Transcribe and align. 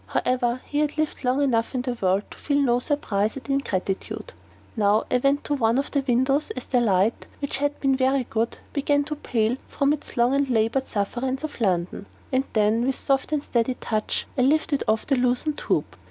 However, 0.07 0.61
he 0.65 0.79
had 0.79 0.97
lived 0.97 1.23
long 1.23 1.43
enough 1.43 1.75
in 1.75 1.83
the 1.83 1.93
world 2.01 2.23
to 2.31 2.37
feel 2.39 2.57
no 2.57 2.79
surprise 2.79 3.37
at 3.37 3.49
ingratitude. 3.51 4.33
Now 4.75 5.03
I 5.11 5.19
went 5.19 5.43
to 5.43 5.53
one 5.53 5.77
of 5.77 5.91
the 5.91 6.01
windows, 6.01 6.49
as 6.57 6.65
the 6.65 6.81
light 6.81 7.27
(which 7.37 7.57
had 7.57 7.79
been 7.79 7.95
very 7.97 8.23
good) 8.23 8.57
began 8.73 9.03
to 9.03 9.15
pale 9.15 9.57
from 9.67 9.93
its 9.93 10.17
long 10.17 10.33
and 10.33 10.49
labored 10.49 10.87
sufferance 10.87 11.43
of 11.43 11.61
London, 11.61 12.07
and 12.31 12.45
then, 12.53 12.83
with 12.83 12.95
soft 12.95 13.31
and 13.31 13.43
steady 13.43 13.75
touch, 13.75 14.25
I 14.35 14.41
lifted 14.41 14.83
off 14.87 15.05
the 15.05 15.15
loosened 15.17 15.59
hoop. 15.59 15.95